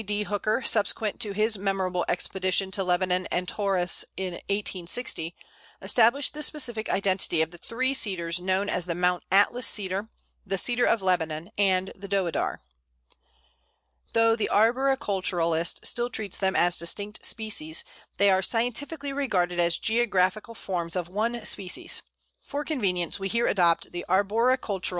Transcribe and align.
D. 0.03 0.23
Hooker, 0.23 0.63
subsequent 0.63 1.19
to 1.19 1.31
his 1.31 1.59
memorable 1.59 2.03
expedition 2.09 2.71
to 2.71 2.83
Lebanon 2.83 3.27
and 3.27 3.47
Taurus 3.47 4.03
in 4.17 4.33
1860, 4.49 5.35
established 5.79 6.33
the 6.33 6.41
specific 6.41 6.89
identity 6.89 7.43
of 7.43 7.51
the 7.51 7.59
three 7.59 7.93
Cedars 7.93 8.39
known 8.39 8.67
as 8.67 8.87
the 8.87 8.95
Mount 8.95 9.21
Atlas 9.31 9.67
Cedar, 9.67 10.07
the 10.43 10.57
Cedar 10.57 10.85
of 10.85 11.03
Lebanon, 11.03 11.51
and 11.55 11.91
the 11.95 12.07
Deodar. 12.07 12.61
Though 14.13 14.35
the 14.35 14.49
arboriculturist 14.51 15.85
still 15.85 16.09
treats 16.09 16.39
them 16.39 16.55
as 16.55 16.79
distinct 16.79 17.23
species, 17.23 17.83
they 18.17 18.31
are 18.31 18.41
scientifically 18.41 19.13
regarded 19.13 19.59
as 19.59 19.77
geographical 19.77 20.55
forms 20.55 20.95
of 20.95 21.09
one 21.09 21.45
species. 21.45 22.01
For 22.41 22.63
convenience 22.65 23.19
we 23.19 23.27
here 23.27 23.45
adopt 23.45 23.91
the 23.91 24.03
arboriculturist's 24.09 24.31
view. 24.31 24.39
[Illustration: 24.39 24.79
_Pl. 24.81 24.89